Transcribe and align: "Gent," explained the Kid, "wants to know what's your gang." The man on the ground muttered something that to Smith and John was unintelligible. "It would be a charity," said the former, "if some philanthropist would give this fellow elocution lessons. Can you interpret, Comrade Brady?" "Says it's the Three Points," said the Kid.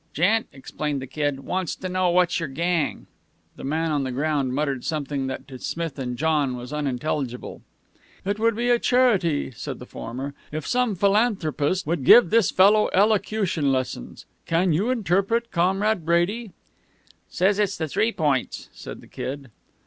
"Gent," 0.13 0.47
explained 0.51 0.99
the 0.99 1.05
Kid, 1.05 1.41
"wants 1.41 1.75
to 1.75 1.87
know 1.87 2.09
what's 2.09 2.39
your 2.39 2.49
gang." 2.49 3.05
The 3.55 3.63
man 3.63 3.91
on 3.91 4.03
the 4.03 4.11
ground 4.11 4.51
muttered 4.55 4.83
something 4.83 5.27
that 5.27 5.47
to 5.49 5.59
Smith 5.59 5.99
and 5.99 6.17
John 6.17 6.57
was 6.57 6.73
unintelligible. 6.73 7.61
"It 8.25 8.39
would 8.39 8.55
be 8.55 8.71
a 8.71 8.79
charity," 8.79 9.51
said 9.51 9.77
the 9.77 9.85
former, 9.85 10.33
"if 10.51 10.65
some 10.65 10.95
philanthropist 10.95 11.85
would 11.85 12.03
give 12.03 12.31
this 12.31 12.49
fellow 12.49 12.89
elocution 12.95 13.71
lessons. 13.71 14.25
Can 14.47 14.73
you 14.73 14.89
interpret, 14.89 15.51
Comrade 15.51 16.03
Brady?" 16.03 16.49
"Says 17.29 17.59
it's 17.59 17.77
the 17.77 17.87
Three 17.87 18.11
Points," 18.11 18.69
said 18.73 19.01
the 19.01 19.07
Kid. 19.07 19.51